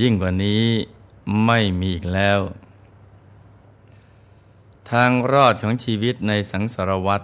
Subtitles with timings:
[0.00, 0.64] ยิ่งกว่านี้
[1.46, 2.40] ไม่มีอีกแล้ว
[4.90, 7.22] ทางรอดของชีวิตในสังสารวัฏ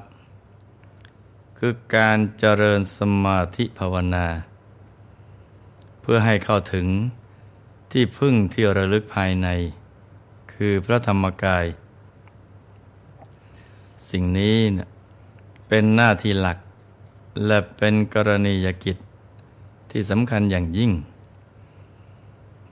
[1.58, 4.26] คือการเจริญสมาธิภาวนา
[6.00, 6.86] เพื่อให้เข้าถึง
[7.92, 9.48] ที่พึ่งที่ระลึกภายใน
[10.52, 11.64] คือพระธรรมกาย
[14.10, 14.58] สิ่งนี้
[15.68, 16.58] เป็นหน้าที่หลัก
[17.46, 18.96] และเป็นกรณียกิจ
[19.90, 20.92] ที่สำคัญอย่างยิ่ง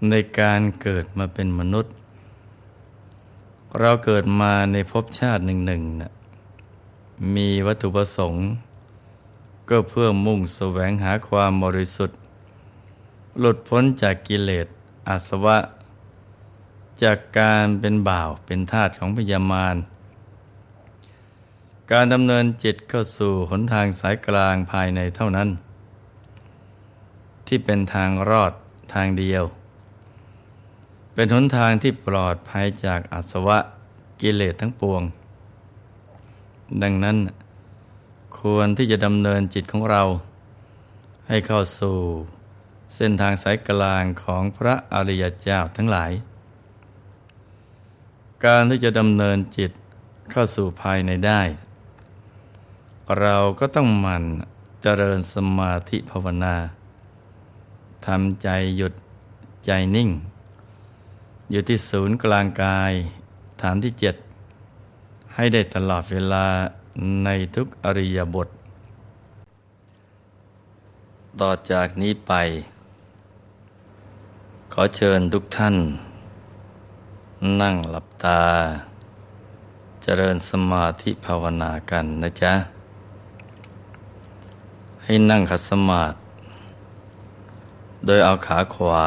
[0.09, 1.95] ในการเกิดมาเป็นมนุษย์
[3.81, 6.13] เราเกิดมาในภพชาติหนึ่งหนึ่งนะ
[7.35, 8.45] มีวัตถุประสงค์
[9.69, 12.19] ก็เพื่อมุ่งแสวงหาความบริสุทธิ์
[13.39, 14.67] หลุดพ้นจากกิเลส
[15.09, 15.59] อาสวะ
[17.03, 19.77] จากการเป็นบ่าวเป็นทาสของพยามาร
[21.93, 25.49] การดำเนินจิตเข้าสู่หนทางสายกลางภายในเท่านั้น
[27.47, 28.53] ที่เป็นทางรอด
[28.95, 29.45] ทางเดียว
[31.15, 33.59] เป็นหนทางที่ปลอดภัยจากอาสวะ
[34.21, 35.03] กิเลสทั้งปวง
[36.83, 37.17] ดังนั้น
[38.39, 40.03] ควรที่จะดำเนินจิตของเรา
[41.29, 41.97] ให้เข้าสู่
[42.97, 46.13] เส้นทางสายกลางของพระอริยเจ้าทั้งหลาย
[48.45, 49.71] การที่จะดำเนินจิต
[50.31, 51.41] เข้าสู่ภายในได้
[53.21, 54.25] เราก็ต้องหมั่น
[54.83, 56.57] เจริญสมาธิภาวนา
[58.07, 58.93] ทำใจหยุด
[59.67, 60.09] ใจนิ่ง
[61.51, 62.93] อยู่ที่ศูนย์กลางกาย
[63.63, 64.17] ฐานที่เจ็ด
[65.35, 66.47] ให้ได้ตลอดเวลา
[67.25, 68.49] ในทุกอริยบท
[71.41, 72.33] ต่อจากนี้ไป
[74.73, 75.77] ขอเชิญทุกท่าน
[77.61, 78.43] นั่งหลับตา
[80.03, 82.53] เจริญสมาธิภาวนากันนะจ๊ะ
[85.05, 86.17] ให้นั่งขัดสมาธิ
[88.07, 89.07] โดยเอาขาขวา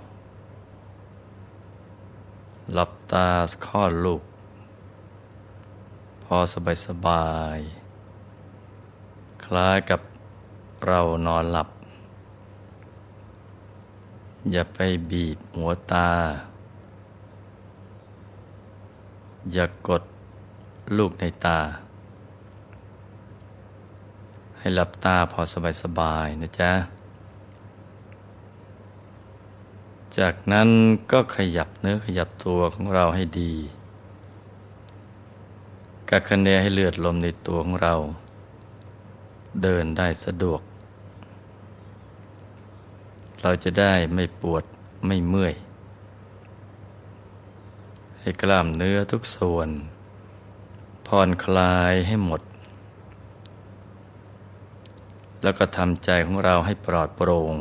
[2.73, 3.27] หลับตา
[3.65, 4.23] คลอดลูก
[6.23, 7.57] พอสบายสบาย
[9.43, 10.01] คล้ายกับ
[10.87, 11.69] เรานอนหลับ
[14.51, 14.79] อย่าไป
[15.11, 16.11] บีบหัวตา
[19.53, 20.03] อย่ากด
[20.97, 21.59] ลูกในตา
[24.57, 26.71] ให้หลับตาพอสบายสบายนะจ๊ะ
[30.19, 30.69] จากนั้น
[31.11, 33.53] ก็ขยับเนื้อขยับตัวของเราให้ดี
[36.09, 37.95] กักคะแนให้เลือดลมในตัวของเรา
[39.63, 40.61] เดินได้สะดวก
[43.41, 44.63] เราจะได้ไม่ปวด
[45.07, 45.53] ไม่เมื่อย
[48.19, 49.69] ให้กล้ามเนื้อทุกส่วน
[51.07, 52.41] ผ่อนคลายให้หมด
[55.43, 57.55] แล้วก็ทำใจของเราให้ปลอดโปร่ง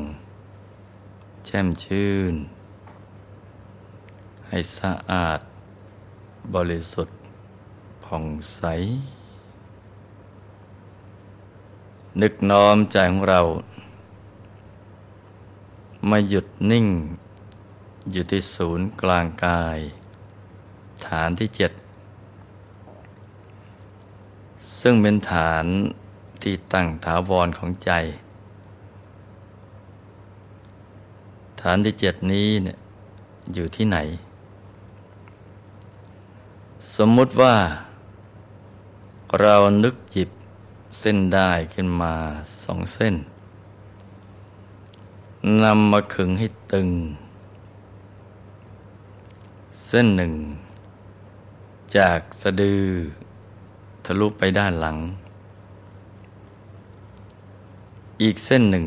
[1.50, 2.34] ช่มชื่น
[4.48, 5.40] ให้สะอาด
[6.54, 7.18] บริสุทธิ์
[8.04, 8.24] ผ่อง
[8.54, 8.62] ใส
[12.20, 13.40] นึกน้อมใจของเรา
[16.10, 16.86] มาหยุดนิ่ง
[18.12, 19.78] อยู่ที่ศูนย์กลางกาย
[21.06, 21.72] ฐานที่เจ็ด
[24.80, 25.64] ซึ่งเป็นฐาน
[26.42, 27.92] ที่ตั้งถาวรของใจ
[31.62, 32.78] ฐานที่เจ็ดนี้เนี่ย
[33.54, 33.98] อยู่ที่ไหน
[36.96, 37.54] สมมุติว่า
[39.40, 39.54] เรา
[39.84, 40.28] นึกจิบ
[40.98, 42.14] เส้นได้ขึ้นมา
[42.64, 43.14] สองเส้น
[45.64, 46.88] นำมาขึงให้ตึง
[49.86, 50.34] เส้นหนึ่ง
[51.96, 52.84] จากสะดือ
[54.04, 54.96] ทะลุไปด้านหลัง
[58.22, 58.86] อีกเส้นหนึ่ง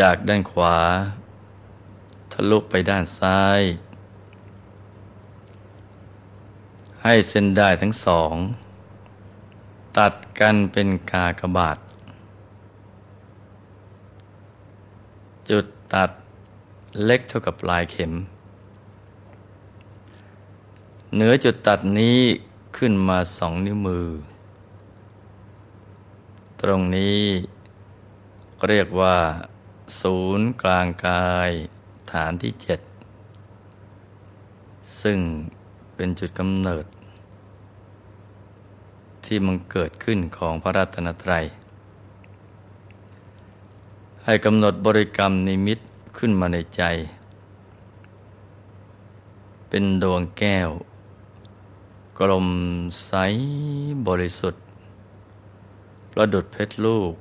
[0.08, 0.76] ากด้านขวา
[2.32, 3.60] ทะลุไปด้านซ้าย
[7.02, 8.34] ให้เส้นได้ทั้งสอง
[9.98, 11.78] ตัดกันเป็นกากบาท
[15.50, 16.10] จุดตัด
[17.04, 18.12] เล็กเท่ากับปลายเข็ม
[21.14, 22.18] เหนือจุดตัดนี้
[22.76, 24.06] ขึ้นมาสองนิ้วมือ
[26.60, 27.20] ตรงนี้
[28.68, 29.16] เรียกว่า
[30.00, 31.50] ศูนย์กลางกาย
[32.12, 32.80] ฐานที่เจ็ด
[35.02, 35.18] ซึ่ง
[35.94, 36.84] เป็นจุดกำเนิด
[39.24, 41.44] ที่มันเกิดขึ้นของพระรัตนตรัย
[44.24, 45.78] ให้กำหนดบริกรรมนิมิต
[46.18, 46.82] ขึ้นมาในใจ
[49.68, 50.70] เป็นดวงแก้ว
[52.18, 52.48] กลม
[53.04, 53.12] ใส
[54.08, 54.62] บริสุทธิ์
[56.12, 57.14] ประดุดเพชรลูก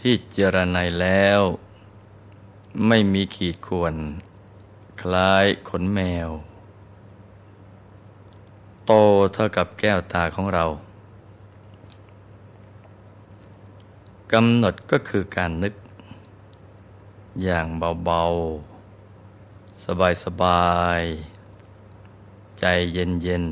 [0.00, 1.40] ที่เจรไนแล้ว
[2.86, 3.94] ไม่มีขีดข่วน
[5.00, 6.28] คล้ายขนแมว
[8.86, 8.92] โต
[9.32, 10.64] เท่ากับแก้วตาของเรา
[14.32, 15.74] กำหนดก็คือการนึก
[17.42, 17.66] อย่าง
[18.04, 19.84] เบาๆ
[20.24, 23.44] สบายๆ ใจเย็น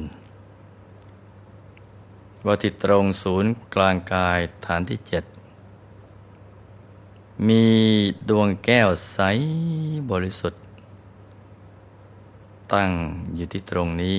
[1.58, 5.24] ๆว่าที่ตรงศูนย์กลางกายฐานที่เจ็ด
[7.46, 7.64] มี
[8.28, 9.18] ดวงแก้วใส
[10.10, 10.62] บริสุทธิ์
[12.72, 12.90] ตั้ง
[13.34, 14.16] อยู่ที่ตรงนี้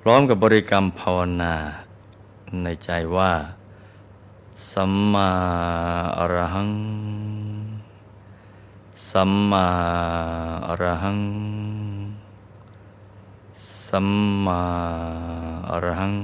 [0.00, 1.54] พร้อมกับบริกรรมภาวนา
[2.62, 3.32] ในใจว่า
[4.72, 5.30] สัมมา
[6.18, 6.72] อรหัง
[9.10, 9.66] สัมมา
[10.66, 11.20] อรหัง
[13.88, 14.08] สัม
[14.44, 14.62] มา
[15.70, 16.14] อรหัง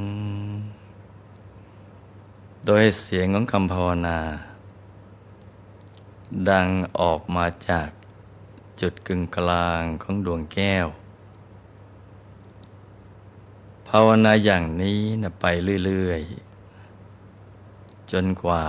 [2.69, 4.19] โดยเสียงของคำภาวนา
[6.51, 6.69] ดัง
[7.01, 7.89] ออกมาจาก
[8.81, 10.87] จุดกึ่งกลางของดวงแก้ว
[13.89, 15.45] ภาวนาอย่างนี้นะไป
[15.85, 16.23] เรื่อย
[17.17, 18.65] ๆ จนกว่า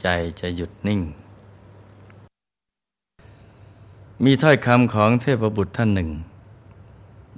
[0.00, 0.06] ใจ
[0.40, 1.00] จะหยุดนิ่ง
[4.24, 6.10] มีถ้อยคำของเทพบุตรท่านหนึ่ง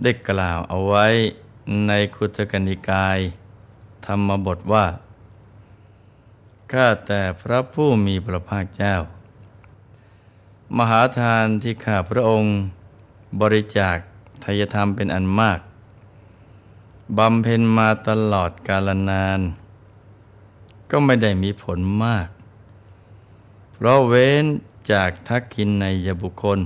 [0.03, 1.07] ได้กล่าวเอาไว้
[1.87, 3.21] ในคุตกนิกาย
[4.07, 4.87] ธรรมบทว่า
[6.73, 8.97] ข้าแต่พระผู้มีพระภาคเจ้า
[10.77, 12.57] มหาทานที่ข้าพระองค์
[13.41, 13.97] บริจาค
[14.45, 15.61] ทายธรรมเป็นอันมาก
[17.19, 19.41] บำเพ็ญมาตลอดกาลนาน
[20.91, 22.29] ก็ไม่ได้มีผลมาก
[23.73, 24.45] เพราะเว้น
[24.93, 26.59] จากทักกินในยบุคคล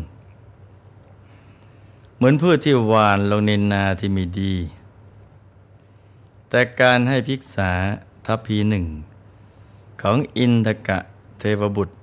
[2.17, 4.55] เหมือนพืชที่หวานลงในนาที่มีดี
[6.56, 7.71] แต่การให้ภิกษา
[8.27, 8.85] ทัพพีหนึ่ง
[10.03, 10.99] ของอินทกะ
[11.39, 11.95] เทวบุตร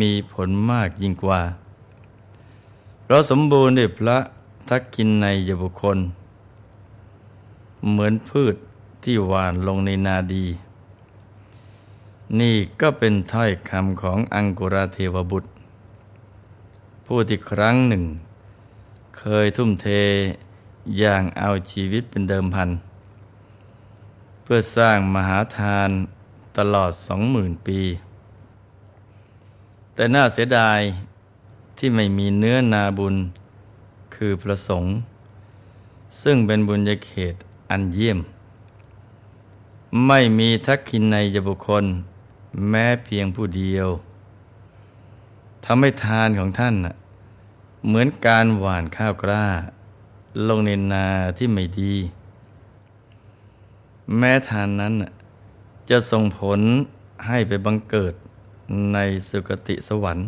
[0.00, 1.40] มีผลมากยิ่งกว่า
[3.02, 4.18] เพราะสมบูรณ์ด้วยพระ
[4.68, 5.98] ทักกินในยบุคคล
[7.90, 8.54] เหมือนพืช
[9.02, 10.46] ที่หวานลงในนาดี
[12.40, 15.48] นี่ก็เป็นถ้อยคำของอังกุราเทวบุตร
[17.06, 18.04] ผู้ที่ครั้งหนึ่ง
[19.18, 19.88] เคยทุ่มเท
[20.98, 22.70] อย่างเอาชีวิตเป็นเดิมพัน
[24.52, 25.90] พื่อสร้างมหาทาน
[26.58, 27.80] ตลอดสองหมื่นปี
[29.94, 30.80] แต่น่าเสียดาย
[31.78, 33.16] ที่ไม่มีเนื้อนาบุญ
[34.14, 34.92] คือประสงค์
[36.22, 37.34] ซึ่งเป็นบุญญเขต
[37.70, 38.18] อันเยี่ยม
[40.06, 41.84] ไม่มีทักขินในยบุคคล
[42.68, 43.88] แม้เพียงผู้เดียว
[45.64, 46.74] ทำให้ทานของท่าน
[47.86, 49.46] เหมือนการหว่านข้าวกล้า
[50.48, 51.94] ลงในนาที่ไม่ดี
[54.18, 54.94] แม้ทานนั้น
[55.90, 56.60] จะส่งผล
[57.26, 58.14] ให้ไปบังเกิด
[58.92, 58.98] ใน
[59.28, 60.26] สุคติสวรรค์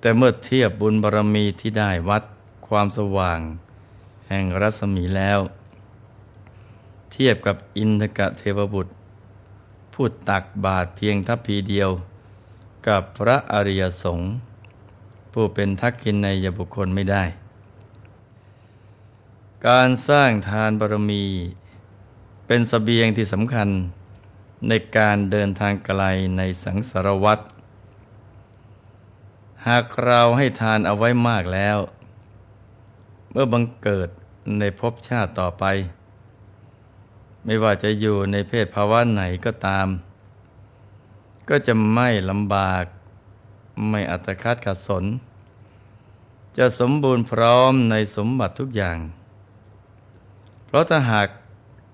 [0.00, 2.22] แต่เมื่อเทียบบุญบารรมีที่ได้วัด
[2.66, 3.40] ความสว่าง
[4.28, 5.40] แห่งรัศมีแล้ว
[7.12, 8.92] เทียบกับอินทกะเทวบุตร
[9.92, 11.90] ผู้ตักบาตรเพียงทัพพีเดียว
[12.86, 14.28] กับพระอริยสงฆ์
[15.32, 17.24] ผู้เป็นทักขินในยบุคคลไม่ได้
[19.68, 21.24] การสร้างทานบารมี
[22.54, 23.68] เป็นสเสบียงที่สำคัญ
[24.68, 26.02] ในการเดินทางไกล
[26.36, 27.44] ในสังสารวัตร
[29.66, 31.78] หากเราให้ทานเอาไว้มากแล้ว
[33.30, 34.08] เมื่อบังเกิด
[34.58, 35.64] ในภพชาติต่อไป
[37.44, 39.88] ไม่ว่าจะอยู่ในเพศภาวะไหนก็ตาม
[41.48, 42.84] ก็จะไม่ลำบาก
[43.90, 45.04] ไม่อัตคัดขัดสน
[46.58, 48.98] จะสมบูรณ์พร้อมในสมบัติทุกอย่าง
[50.66, 51.28] เพราะถ้าหาก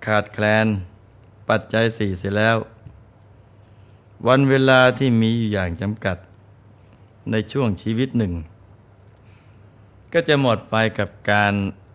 [0.06, 0.66] ขาดแคลน
[1.48, 2.56] ปัจจัยสี่เสียแล้ว
[4.26, 6.16] วันเวลาที่มีอยู่อย่างจำกัด
[7.30, 8.32] ในช่วงชีวิตหนึ่ง
[10.12, 11.52] ก็จะหมดไปกับการ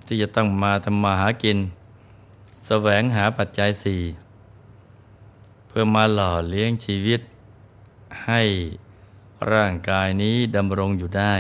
[0.08, 1.62] ที่จะต้องมาทำมาหากินส
[2.68, 4.02] แสวงหาปัจจัยสี่
[5.68, 7.22] เพื่อมาหล่อเลี้ยงชีวิต
[8.26, 8.42] ให้
[9.52, 11.36] ร่างกายนี้ดำรงอยู่ได้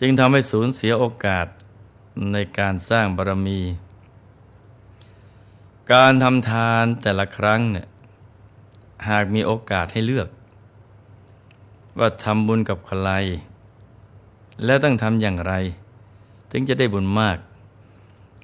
[0.00, 1.46] จึงทำให้สูญเสียโอกาส
[2.32, 3.60] ในการสร้างบารมี
[5.92, 7.86] การทำทานแต่ละครั้งเนี่ย
[9.08, 10.28] หากมีโอกาสให้เลือก
[11.98, 13.08] ว่าทำบุญกับใคร
[14.64, 15.54] และต้องทำอย่างไร
[16.50, 17.38] ถึงจะได้บุญมาก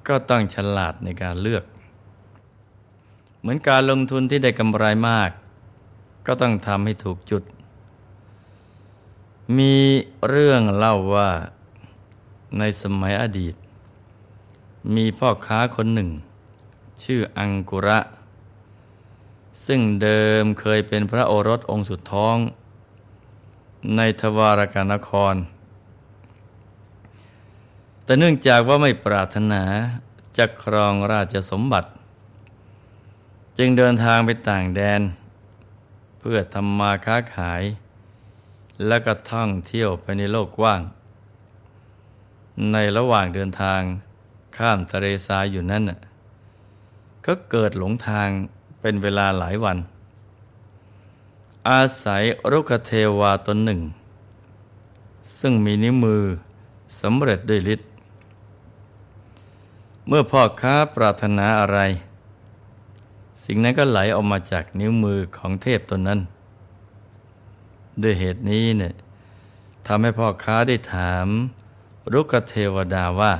[0.07, 1.63] ก็ต้องฉลาดในการเลือก
[3.39, 5.29] เหมือนการลงทุนที่ได้กำไรมาก
[6.27, 7.43] ก็ต้องทำให้ถูกจุด
[9.57, 9.75] มี
[10.27, 11.29] เรื่องเล่าว่า
[12.57, 13.55] ในสมัยอดีต
[14.95, 16.09] มีพ่อค้าคนหนึ่ง
[17.03, 17.99] ชื่ออังกุระ
[19.65, 22.37] ซึ่งเดิมเคยเป็นพระโอรสองค์สุดท้อง
[23.95, 25.35] ในทวารกานคร
[28.03, 29.63] แต่เนื่องจากว่าไม่ปรารถนา
[30.37, 31.89] จะครองราชสมบัติ
[33.57, 35.01] จึงเดินทางไปต่างแดน
[36.19, 37.63] เพื่อทำมาค้าขาย
[38.87, 40.81] และก็ท่องเที่ยวไปในโลกกว้าง
[42.71, 43.81] ในระหว่างเดินทาง
[44.57, 45.99] ข้ามทะเลทรายอยู่นั่นน่ะ
[47.25, 48.29] ก็เกิดหลงทาง
[48.81, 49.77] เป็นเวลาหลายวัน
[51.69, 53.81] อาศัยรุกเทวาตนหนึ่ง
[55.39, 56.23] ซึ่งมีนิ้วมือ
[57.01, 57.89] สำเร็จด้วยฤทธิ์
[60.07, 61.79] เมื่อพ่อค้าปรารถนาอะไร
[63.43, 66.19] สิ่งนั้นก็ไหลออกมาจากนิ้วมือของเทพตนนั้น
[68.01, 68.93] ด้วยเหตุนี้เนี่ย
[69.87, 71.27] ทำให้พ่อค้าได้ถาม
[72.13, 73.33] รุกเทวดาว่า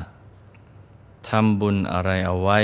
[1.27, 2.59] ทำบุญอะไรเอาไว้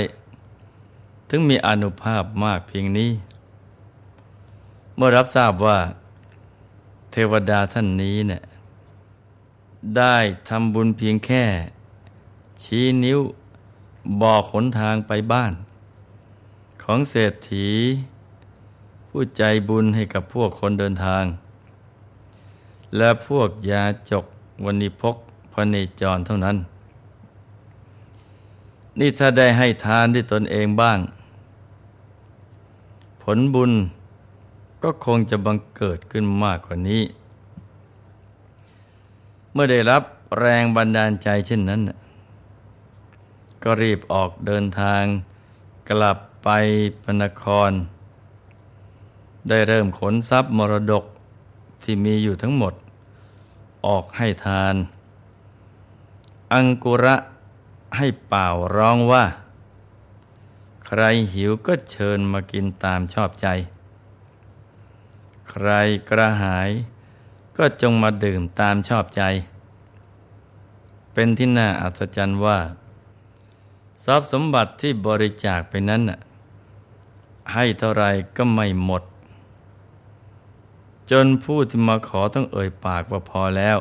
[1.34, 3.10] ถึงมีอนุภาพมากเพียงนี้
[4.96, 5.78] เมื่อรับทราบว่า
[7.12, 8.42] เทวดาท่านนี้เนี่ย
[9.96, 10.16] ได้
[10.48, 11.44] ทำบุญเพียงแค่
[12.62, 13.20] ชี้นิ้ว
[14.22, 15.52] บอกขนทางไปบ้าน
[16.82, 17.68] ของเศรษฐี
[19.08, 21.24] ผู้ใจบุญให้กับพวกคนเดินทาง
[22.96, 24.24] และพวกยาจก
[24.64, 25.16] วันิพก
[25.52, 26.56] พเนจรเท่านั้น
[28.98, 31.00] นี่ถ้าได้ให้ทานด้วยตนเองบ้าง
[33.26, 33.72] ผลบุญ
[34.82, 37.02] ก็คงจะบังเกิดขึ้นมากกว่านี้
[39.52, 40.02] เมื่อได้รับ
[40.40, 41.80] แรงบันดาลใจเช่นนั้น
[43.62, 45.02] ก็รีบออกเดินทาง
[45.88, 46.48] กลับไป
[47.02, 47.70] ปนคร
[49.48, 51.04] ได้เริ่มขนทรัพย์มรดก
[51.82, 52.74] ที่มีอยู่ทั้งหมด
[53.86, 54.74] ออกให้ทาน
[56.54, 57.16] อังกุระ
[57.96, 59.24] ให้เป่าร้องว่า
[60.86, 61.02] ใคร
[61.34, 63.46] หิวก็เชิญมากินตามชอบใจ
[65.50, 65.68] ใคร
[66.10, 66.70] กระหาย
[67.56, 69.22] ก็จงมาดื่มตามชอบใจ
[71.12, 72.58] เป็นที่น่าอัศจรรย์ว่า
[74.04, 76.02] ทรัพย์สมบัติที่บริจาคไปนั้น
[77.52, 78.04] ให้เท่าไร
[78.36, 79.02] ก็ไม่หมด
[81.10, 83.78] จนผู้ที่มาขอต้องเอ่ยปากว่าพอแล้ว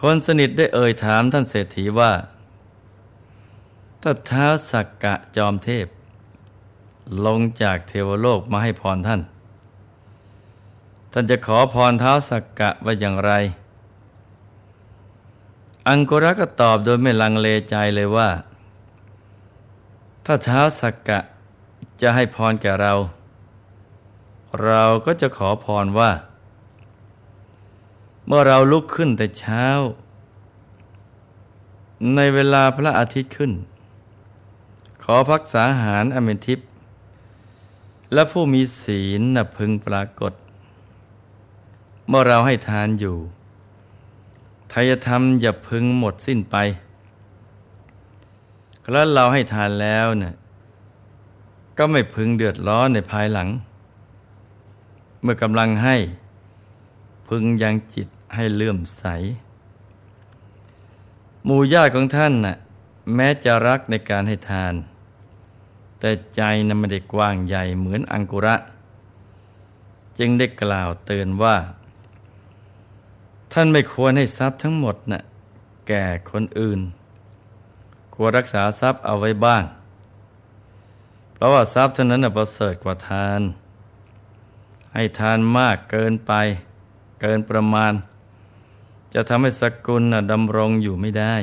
[0.00, 2.12] คนสนิทได้เอ่ยถามท่านเศรษฐีว่า
[4.08, 5.86] ถ้าท้าสักกะจอมเทพ
[7.24, 9.20] ลงจากเทวโลกมาให้พรท่าน
[11.12, 13.32] ท่านจะขอพรเท้าสักกะว่าอย่างไร
[15.88, 18.28] อังกุระก็ตอบโดยไม่ลังเลใจเลยว่า
[20.24, 21.18] ถ้าเท้าสักกะ
[22.00, 22.94] จะให้พรแก่เรา
[24.64, 26.10] เราก็จะขอพรว่า
[28.26, 29.66] เมื่อเราลุกขึ้นแต่เช้า
[32.14, 33.52] ในเวลาพระอาทิตย์ขึ้น
[35.08, 36.60] ขอพักษาหารอเมทิพ
[38.12, 40.32] และผู้มีศีลนพึงปรากฏ
[42.08, 43.16] เมื่อเราให้ทานอยู่
[44.72, 46.56] ทายธรรมอย่าพึงหมดสิ้นไป
[48.92, 50.34] แล้วเราให้ทานแล้วเนี่ย
[51.78, 53.48] ก็ไม่พึงเดือดร้อนในภายหลัง
[55.22, 55.96] เมื่อกำลังให้
[57.28, 59.04] พึงยังจิตให้เลื่อมใส
[61.44, 62.56] หมู่ญาติของท่านน่ะ
[63.14, 64.74] แม้จะรักในการให้ทาน
[65.98, 68.56] แต่ใจนั้นไม่ได้กว้างใหญ่เหมือนอังกุระ
[70.18, 71.56] จึงได้กล่าวเตือนว่า
[73.52, 75.22] ท่านไม่ควรให้ทรัพย์ทั้งหมดนะ่ะ
[75.88, 76.80] แก่คนอื่น
[78.14, 79.64] ควรรักษาทรัพย์เอาไว้บ้าง
[81.34, 83.40] เพราะว่าทรัพย์เท่านั้นประเสริฐกว่าทาน
[84.94, 86.32] ให้ทานมากเกินไป
[87.20, 87.92] เกินประมาณ
[89.14, 91.34] จะทำให้สกุลดำรงอยู่ไม่ได้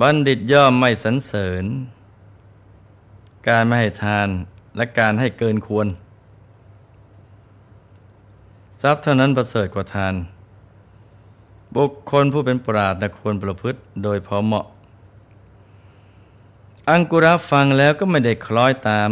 [0.00, 1.64] บัณฑิตย่อมไม่สรรเสริญ
[3.48, 4.28] การไม่ให้ทาน
[4.76, 5.86] และการให้เกินควร
[8.82, 10.14] ทรัพย์เท่านั้นประเสริฐกว่าทาน
[11.76, 14.64] บุคคลผู้เป็นปราดนะควรประพฤติโดยพอเหมาะ
[16.90, 19.10] อังกุระฟังแล้วก็ไม่ได้คล้อยตาม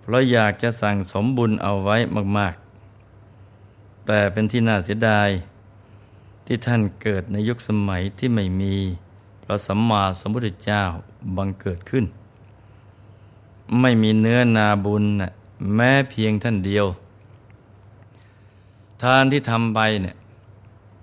[0.00, 1.96] เพราะอยากจะสั่งสมบุญเอาไว้
[2.38, 2.54] มาก
[3.30, 5.28] ๆ แต่เป็นที่น่าเสียดาย
[6.46, 8.74] ที่ท่านเกิดในยุคสมัยที่ไม่มี
[9.44, 10.82] พระสัมมาสัมพุทธเจ้า
[11.36, 12.04] บังเกิดขึ้น
[13.80, 15.04] ไม่มีเนื้อนาบุญ
[15.74, 16.86] แม้เพียงท่านเดียว
[19.02, 20.16] ทานที่ทำไปเนี่ย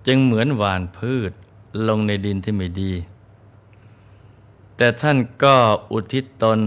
[0.07, 1.31] จึงเหมือนหวานพืช
[1.87, 2.91] ลงในดินที่ไม่ดี
[4.75, 5.55] แต่ท่านก็
[5.91, 6.59] อุทิศตน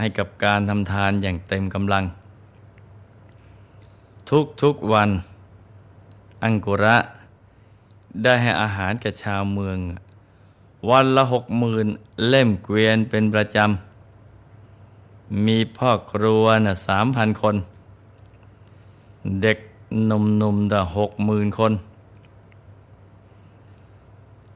[0.00, 2.04] ให้กับการทำทานอย่างเต็มกำลัง
[4.62, 5.10] ทุกๆวัน
[6.44, 6.96] อังกุระ
[8.22, 9.78] ได้ให้อาหารแก่ชาวเมือง
[10.90, 11.86] วันละหกหมื่น
[12.28, 13.89] เล่มเกวียนเป็นประจำ
[15.46, 17.56] มีพ่อครัวนะสามพันคน
[19.42, 19.58] เด็ก
[20.06, 21.72] หนุ่มๆแต่หกหมื่นคน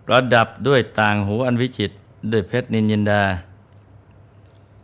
[0.05, 1.91] ประดับด้วยต่างหูอันวิจิต
[2.31, 3.23] ด้วยเพชรนินยินดา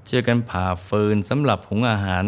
[0.05, 2.25] เชื่อกันผ่าฟืนสำหรับหุงอาหาร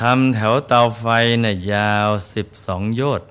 [0.00, 1.06] ทำแถวเตาไฟ
[1.44, 3.26] นะ่ยยาวสิบสองโยชน์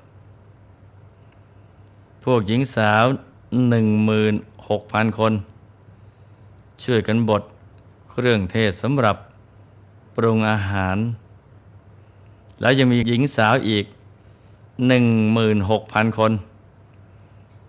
[2.24, 3.06] พวกหญิงสาว
[3.70, 4.34] หนึ่งมืน
[4.68, 5.34] หกพันคน
[6.84, 7.44] ช่วยกันบด
[8.20, 9.18] เครื่องเทศสำหรับ
[10.16, 10.98] ปรุงอาหาร
[12.62, 13.86] แล้วยังมีหญิงสาวอีก
[14.88, 15.06] หนึ่ง
[15.38, 16.32] มืนหกพันคน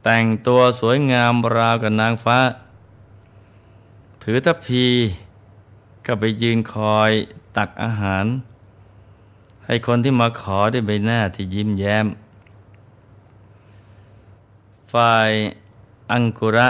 [0.05, 2.39] แต่งตัวสวยงามราวกับนางฟ้า
[4.23, 4.85] ถือทัพพี
[6.07, 7.11] ก็ไปยืนคอย
[7.57, 8.25] ตักอาหาร
[9.67, 12.07] ให้คนที่มาขอได้ใบหน้าที่ยิ้มแย้ม
[14.93, 15.31] ฝ่าย
[16.13, 16.69] อังกุระ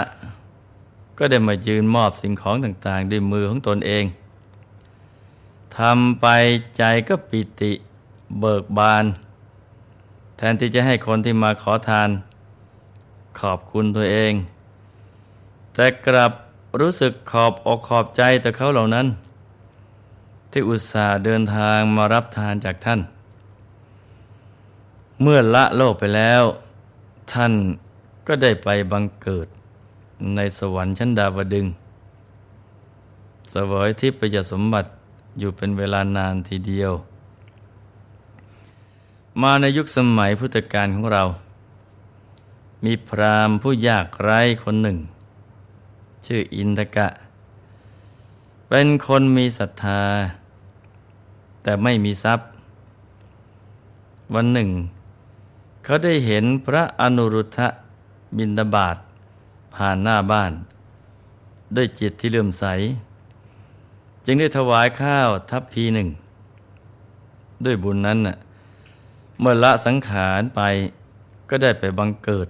[1.19, 4.05] ก็ได้มายืนมอบสิ่งของต่างๆ ด้วยมือของตนเอง
[5.77, 6.27] ทำไป
[6.77, 7.71] ใจก็ปิติ
[8.39, 9.05] เบิกบาน
[10.37, 12.09] แทนที่จะให้คนที่มาขอทาน
[13.39, 14.33] ขอบคุณตัวเอง
[15.73, 16.31] แต่กลับ
[16.79, 19.07] รู้สึกขอบอกขอบใจต่อเขาเหล่านั้น
[20.51, 22.99] ที่อุตส่าห์เดินทางมารับทานจากท่าน
[25.21, 26.43] เมื่อละโลกไปแล้ว
[27.33, 27.53] ท่าน
[28.27, 29.47] ก็ได้ไปบังเกิด
[30.35, 31.65] ในสวรรค์ชั้นดาวดึง
[33.53, 34.89] สวยทิพยสมบัติ
[35.39, 36.91] อยู่เป็นเวลานานทีเดียว
[39.41, 41.23] มาในยุคสมัยพุทธกาลของเรา
[42.85, 44.97] มีพราหมณ์ผู้ยากไร้คนหนึ่ง
[46.25, 47.07] ชื่ออินทกะ
[48.69, 50.01] เป็นคนมีศรัทธา
[51.63, 52.47] แต่ไม่มีทรัพย์
[54.33, 54.69] วันหนึ่ง
[55.83, 57.67] เขาได้เห็นพระอนุรุทธะ
[58.37, 58.97] บินตบาท
[59.75, 60.51] ผ่านหน้าบ้าน
[61.75, 62.65] ด้วยจิตที่เลื่อมใส
[64.25, 66.07] จึงได้ถวายข้าวทัพพีหนึ่ง
[67.65, 68.37] ด้วยบุญนั้นน่ะ
[69.39, 70.61] เมื่อละสังขารไป
[71.49, 72.47] ก็ได้ไปบังเกิด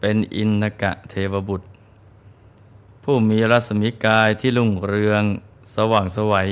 [0.00, 1.66] เป็นอินทกะเทวบุตร
[3.02, 5.22] ผู้มีรัศมีกายที่ลุ่งเรือง
[5.74, 6.50] สว่างสวัย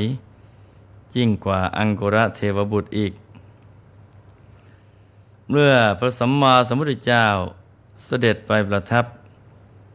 [1.17, 3.13] ยิ่งกว่าอังกุระเทวบุตรอีก
[5.51, 7.27] เมื่อพระสัมมาสัมพุทธเจ้า
[8.05, 9.05] เสด็จไปประทับ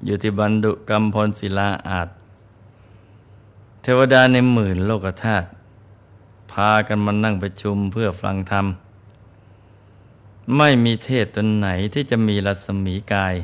[0.06, 2.10] อยู่ที่บรรดุกรรมพลศิลาอาจ
[3.82, 5.48] เทวดาในหมื่นโลกธาตุ
[6.52, 8.66] พากันมานั่งประชุมเพื่อฟังธรรม
[10.58, 13.36] ไม่มีเทศตนไหนที่จะมีรัศมีกาย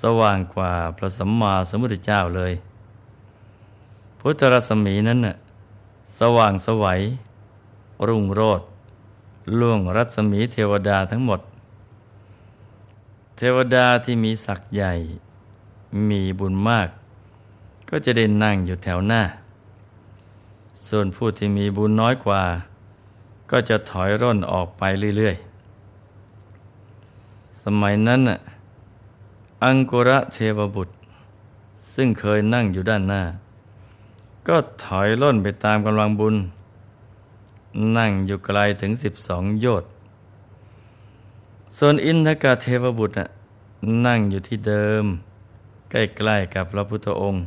[0.00, 2.52] สว่างกว่าพระสัมมาสัมพุทธเจ้าเลย
[4.20, 5.36] พุทธรัศมีนั้นน่ะ
[6.18, 7.00] สว่างสวัย
[8.08, 8.62] รุ่งโรด
[9.58, 11.40] ล่วงรัศมีเทวดาทั้งหมด
[13.36, 14.94] เทวดาที่มีศักย์ใหญ่
[16.10, 16.88] มีบุญมาก
[17.88, 19.22] ก็จะได้นั่งอยู่แถวหน้า
[20.88, 22.42] ส่วนผู้ที่มีบุญน้อยกว่า
[23.50, 24.82] ก็จะถอยร่นออกไป
[25.16, 28.20] เรื่อยๆ สมัยนั้น
[29.64, 30.94] อังกุระเทวบุตร
[31.94, 33.22] ซึ่งเคยนั่งอยู่ด้านหน้า
[34.48, 36.34] ก็ถอยร่นไปตามกำลังบุญ
[37.96, 39.90] นั่งอยู่ไกลถึงสิบสองโยชน์
[41.78, 43.14] ส่วนอินทกาเทวบุตร
[44.06, 45.04] นั่งอยู่ที่เดิม
[45.90, 45.94] ใก
[46.28, 47.44] ล้ๆกับพระพุทธองค์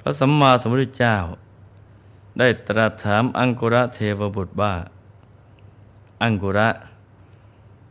[0.00, 1.16] พระสัมมาสัมพุทธเจ้า
[2.38, 4.74] ได้ตรัสถามอังกุระเทวบุตรว่า
[6.22, 6.68] อังกุระ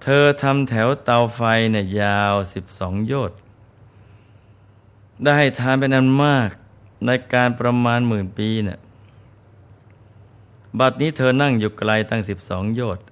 [0.02, 3.38] เธอทำแถวเตาไฟเนี่ยยาวสิบสองโยชน์
[5.26, 6.50] ได้ทานเป็นอันมาก
[7.06, 8.80] ในการประมาณหมื่นปีเนี่ย
[10.80, 13.06] บัดนี้เธอนั่งอยู่ไกลตั้งสิบสองโยชน์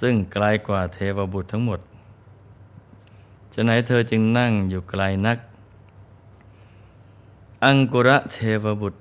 [0.00, 1.80] ซึ่งไกลกว่าเทวบุตรทั้งหมด
[3.58, 5.38] จะไหนเธอจึงนั่งอยู่ไกลนัก
[7.64, 9.00] อังกุระเทวบุตร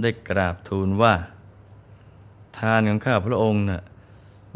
[0.00, 1.14] ได้กราบทูลว่า
[2.58, 3.82] ทานของข้าพระองค์นะ่ะ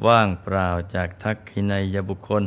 [0.06, 2.44] ว่างเปล่าจากทักขินัยบุคคล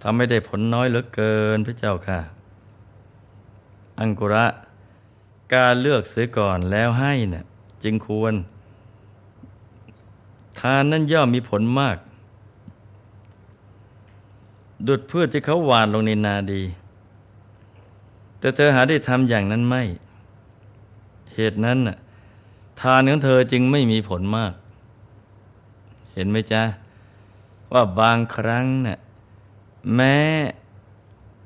[0.00, 2.20] ทำไม่ได้ผลน้อยเหลือเกินพระเจ้าค่ะ
[4.00, 4.46] อังกุระ
[5.54, 7.44] การเลือกซื้อก่อนแล้วให้นะ่ะ
[7.82, 8.34] จึงควร
[10.60, 11.96] ทานนั้นย่อมมีผลมาก
[14.86, 16.62] ดุดพืชที่เขาหวานลงในนาดี
[18.38, 19.82] แต่เธอหาได้ทำอย่างนั้นไม่
[21.34, 21.96] เหตุนั้นน่ะ
[22.80, 24.52] ทานของเธอจึงไม่มีผลมาก
[26.14, 26.62] เห็นไหมจ๊ะ
[27.72, 28.98] ว่าบางครั้งน่ะ
[29.94, 30.18] แม้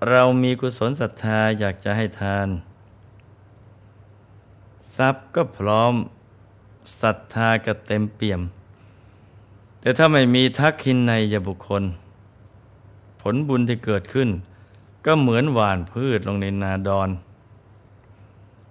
[0.08, 2.48] เรามีกุศลศรัทธาอยากจะให้ทาน
[4.96, 5.94] ทรัพย์ก็พร้อม
[7.00, 8.40] ศรัทธาก็เต็มเปี่ยม
[9.80, 11.82] แต่ถ้าไม่มีทักขินในยบุคคล
[13.20, 14.28] ผลบุญที่เกิดขึ้น
[15.06, 17.08] ก็เหมือนหว่านพืชลงในนาดอน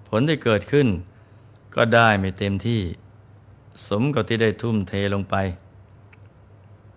[0.07, 0.87] ผลที่เกิดขึ้น
[1.75, 2.81] ก็ได้ไม่เต็มที่
[3.87, 5.35] สมกับที่ได้ทุ่มเทลงไป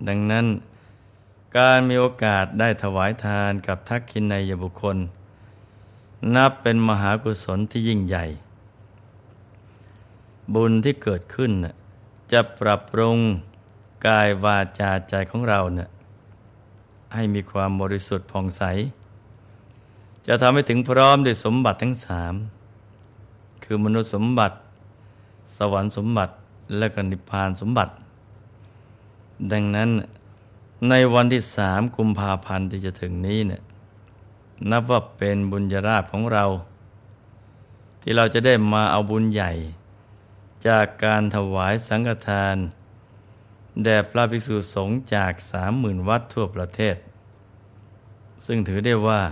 [0.09, 0.47] ดังนั้น
[1.57, 4.97] การมีโอกาสได้ถวายทานกับทักขินในยบุคคล
[6.35, 8.25] นับเป็นมหากุศลที่ยิ่งใหญ่
[10.55, 11.53] บุญที่เกิดขึ้น
[12.33, 13.19] จะปรับปรุง
[14.07, 15.89] กายวาจาใจของเราเนี่ย
[17.13, 18.63] ให้มีความบริสุทธิ์ผ่องใส
[20.27, 22.35] จะทำให้ถึงพร้อมด้วยสมบัติทั้งสาม
[23.65, 24.57] คือมนุษย์สมบัติ
[25.57, 26.33] สวรรค์สมบัติ
[26.77, 27.93] และก็นิพพานสมบัติ
[29.53, 29.91] ดังนั้น
[30.89, 33.63] ในวันที่สามกุมภาพันธ์ที่จะถึงนี้เนี่ย
[34.71, 36.45] นับว่าเป็นบุญญาราภของเรา
[38.01, 39.53] ที่เราจะได้มาเอาบุญใหญ่
[40.67, 42.57] จากการถวายสังฆทาน
[43.85, 46.97] แด่พระภิกษุสงฆ์จากสามหมื่นวัดทั่วประเทศ
[48.47, 49.23] ซึ่งถือได้ว่า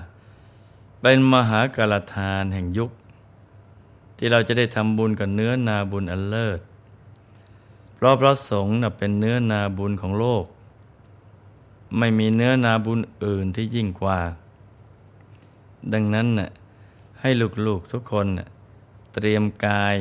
[1.01, 2.91] เป็นมหากาลทานแห่งยุค
[4.17, 6.61] ที่เราจะได้ทำบุญกับเนื้อนาบุญอันเลิศ
[7.95, 10.45] เพราะพระสงฆ์เป็นเนื้อนาบุญของโลก
[11.99, 14.21] ไม่มีเนื้อนาบุญอื่นที่ยิ่งกว่า
[15.93, 16.51] ดังนั้นน่ะ
[17.21, 17.31] ให้
[17.67, 18.27] ลูกๆทุกคน
[19.15, 19.97] เตรียมกาย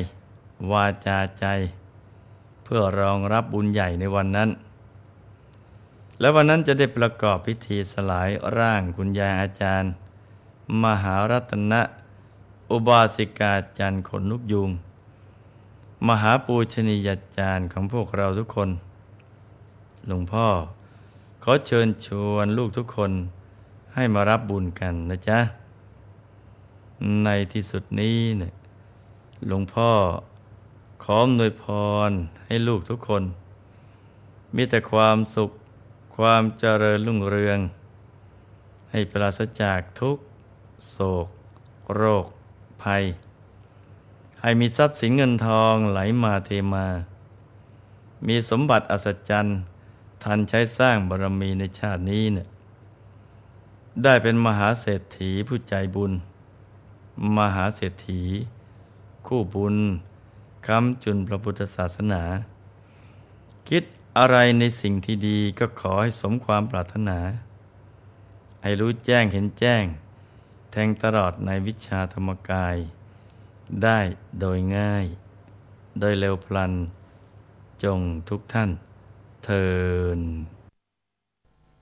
[0.70, 1.46] วาจาใจ
[2.72, 4.50] พื่อรองรับบุญใหญ่ในวันนั้น
[6.20, 9.90] และวันนั้นจะได้ประกอบพิธีสลายร่างคุณยายอาจารย์
[10.82, 11.82] มหารัตนะ
[12.70, 14.70] อุบาสิกาจันขนนุกยุง
[16.08, 18.70] มหาปูชนียาจารย์ของพวกเราทุกคน
[20.06, 20.46] หลวงพ่อ
[21.42, 23.12] ขอเชิญชวนลูกทุกคน
[23.94, 25.38] ให้มารับบุญกันนะจ๊ะ
[27.24, 28.52] ในที่สุดนี้เนี่ย
[29.48, 29.90] หลวงพ่อ
[31.02, 31.64] ขออวยพ
[32.08, 32.10] ร
[32.46, 33.22] ให้ลูกทุกคน
[34.54, 35.50] มีแต่ความสุข
[36.16, 37.58] ความเจริญรุ่งเรือง
[38.90, 40.18] ให้ปราศจากทุก
[40.90, 41.28] โศก
[41.94, 42.26] โรค
[42.82, 43.04] ภัย
[44.40, 46.86] ให้มีทรัพย์สินเงินทองไหลมาเทมา
[48.26, 49.58] มีสมบัติอัศจรรย์
[50.22, 52.46] ทันใช้สร้างบารมีในชาตินี้เนี่ย
[54.02, 56.12] ได้เป็นมหาเศรษฐีผู้ใจบุญ
[57.38, 58.22] มหาเศรษฐี
[59.26, 59.76] คู่บุญ
[60.66, 62.22] คำจุนพระพุทธศาสนา
[63.68, 63.84] คิด
[64.18, 67.18] อะไรในสิ่งที่ดีก็ขอให้สมความปรารถนา
[68.62, 69.84] ให้รู้แจ้งเห็นแจ้ง
[70.70, 72.76] แทงตลอดในวิชาธรรมกาย
[73.82, 73.98] ได้
[74.40, 75.06] โดยง่าย
[76.00, 76.72] โดยเร็วพลัน
[77.84, 78.70] จงทุกท่าน
[79.44, 79.68] เทิ
[80.18, 80.20] น